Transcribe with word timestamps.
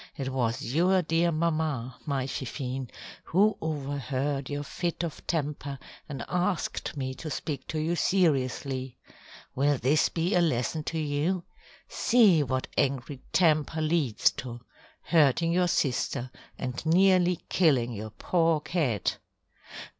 It 0.17 0.29
was 0.29 0.63
your 0.73 1.03
dear 1.03 1.31
mamma, 1.31 1.95
my 2.07 2.25
Fifine, 2.25 2.89
who 3.25 3.55
overheard 3.61 4.49
your 4.49 4.63
fit 4.63 5.03
of 5.03 5.27
temper 5.27 5.77
and 6.09 6.25
asked 6.27 6.97
me 6.97 7.13
to 7.13 7.29
speak 7.29 7.67
to 7.67 7.77
you 7.77 7.95
seriously. 7.95 8.97
Will 9.53 9.77
this 9.77 10.09
be 10.09 10.33
a 10.33 10.41
lesson 10.41 10.83
to 10.85 10.97
you? 10.97 11.43
See 11.87 12.41
what 12.41 12.67
angry 12.75 13.21
temper 13.31 13.79
leads 13.79 14.31
to 14.37 14.61
hurting 15.03 15.51
your 15.51 15.67
sister, 15.67 16.31
and 16.57 16.83
nearly 16.83 17.41
killing 17.49 17.93
your 17.93 18.09
poor 18.09 18.59
cat." 18.59 19.17